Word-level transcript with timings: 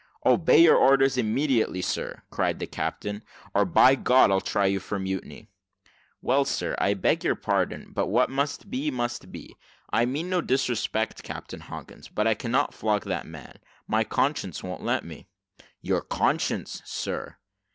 "Obey 0.25 0.57
your 0.57 0.77
orders, 0.77 1.15
immediately, 1.15 1.79
sir," 1.79 2.23
cried 2.31 2.57
the 2.57 2.65
captain; 2.65 3.21
"or, 3.53 3.65
by 3.65 3.93
God, 3.93 4.31
I'll 4.31 4.41
try 4.41 4.65
you 4.65 4.79
for 4.79 4.97
mutiny." 4.97 5.47
"Well, 6.23 6.43
sir, 6.43 6.73
I 6.79 6.95
beg 6.95 7.23
your 7.23 7.35
pardon; 7.35 7.91
but 7.93 8.07
what 8.07 8.31
must 8.31 8.71
be, 8.71 8.89
must 8.89 9.31
be. 9.31 9.55
I 9.93 10.07
mean 10.07 10.27
no 10.27 10.41
disrespect, 10.41 11.21
Captain 11.21 11.59
Hawkins, 11.59 12.07
but 12.07 12.25
I 12.25 12.33
cannot 12.33 12.73
flog 12.73 13.03
that 13.05 13.27
man 13.27 13.57
my 13.87 14.03
conscience 14.03 14.63
won't 14.63 14.81
let 14.83 15.05
me." 15.05 15.27
"Your 15.81 16.01
conscience, 16.01 16.81
sir?" 16.83 17.37